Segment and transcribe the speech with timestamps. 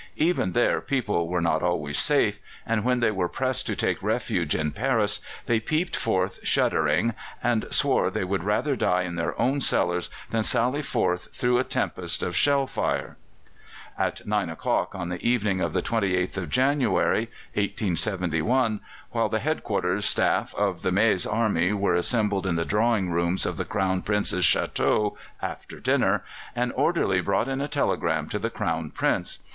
[0.17, 4.55] Even there people were not always safe, and when they were pressed to take refuge
[4.55, 9.61] in Paris they peeped forth shuddering, and swore they would rather die in their own
[9.61, 13.15] cellars than sally forth through a tempest of shell fire.
[13.95, 18.79] "At nine o'clock on the evening of the 28th of January, 1871,
[19.11, 23.45] while the Head quarters Staff of the Maes Army were assembled in the drawing rooms
[23.45, 26.23] of the Crown Prince's château after dinner,
[26.55, 29.43] an orderly brought in a telegram to the Crown Prince.